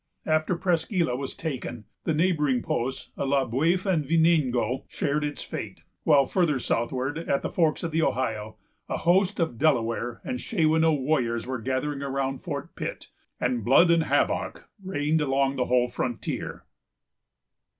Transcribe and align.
After 0.25 0.57
Presqu' 0.57 1.05
Isle 1.07 1.15
was 1.15 1.35
taken, 1.35 1.85
the 2.05 2.13
neighboring 2.15 2.63
posts 2.63 3.11
of 3.17 3.29
Le 3.29 3.45
Bœuf 3.47 3.85
and 3.85 4.03
Venango 4.03 4.83
shared 4.87 5.23
its 5.23 5.43
fate; 5.43 5.81
while 6.05 6.25
farther 6.25 6.57
southward, 6.57 7.19
at 7.19 7.43
the 7.43 7.51
forks 7.51 7.83
of 7.83 7.91
the 7.91 8.01
Ohio, 8.01 8.57
a 8.89 8.97
host 8.97 9.39
of 9.39 9.59
Delaware 9.59 10.19
and 10.23 10.39
Shawanoe 10.39 10.99
warriors 10.99 11.45
were 11.45 11.61
gathering 11.61 12.01
around 12.01 12.39
Fort 12.39 12.75
Pitt, 12.75 13.09
and 13.39 13.63
blood 13.63 13.91
and 13.91 14.05
havoc 14.05 14.67
reigned 14.83 15.21
along 15.21 15.55
the 15.57 15.65
whole 15.65 15.87
frontier. 15.87 16.63